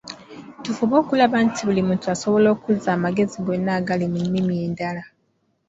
Tufube 0.63 0.95
okulaba 1.01 1.37
nti 1.47 1.61
buli 1.67 1.81
muntu 1.87 2.05
asobola 2.13 2.47
okuza 2.55 2.89
amagezi 2.97 3.37
gonna 3.45 3.71
agaliwo 3.79 4.09
mu 4.13 4.19
nnimi 4.25 4.53
endala. 4.65 5.03